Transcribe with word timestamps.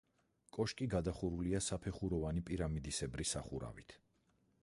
კოშკი 0.55 0.87
გადახურულია 0.93 1.61
საფეხუროვანი 1.65 2.43
პირამიდისებრი 2.49 3.29
სახურავით. 3.35 3.97